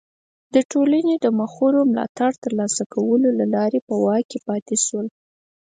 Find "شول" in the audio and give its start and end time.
4.85-5.07